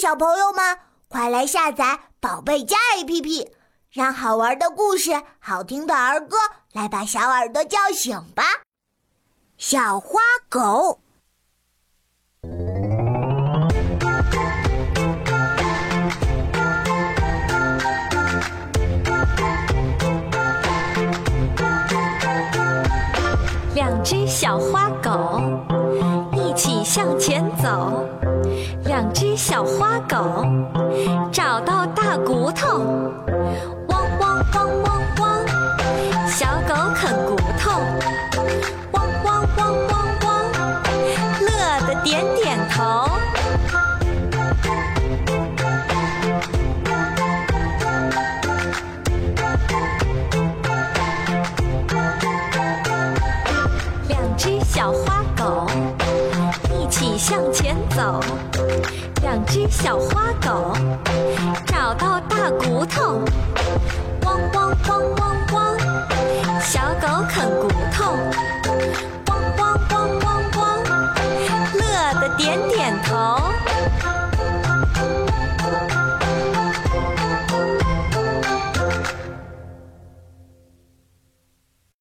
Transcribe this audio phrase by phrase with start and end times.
[0.00, 0.78] 小朋友们，
[1.08, 3.48] 快来下载宝贝家 APP，
[3.92, 6.38] 让好玩的故事、好听的儿歌
[6.72, 8.42] 来把小耳朵叫醒吧！
[9.58, 10.18] 小花
[10.48, 11.00] 狗，
[23.74, 25.42] 两只小花狗
[26.32, 28.08] 一起向前走。
[28.84, 30.44] 两只小花狗
[31.32, 32.78] 找到大骨头，
[33.88, 37.70] 汪汪汪汪汪，小狗啃骨头，
[38.92, 40.28] 汪汪汪汪汪，
[41.40, 43.08] 乐得点点头。
[54.06, 55.66] 两只小花狗
[56.78, 58.20] 一起向前走。
[59.30, 60.74] 两只小花狗
[61.64, 63.22] 找到大骨头，
[64.24, 65.78] 汪汪汪汪汪，
[66.60, 68.12] 小狗啃骨头，
[69.28, 70.84] 汪汪汪汪汪，
[71.74, 73.69] 乐得点点头。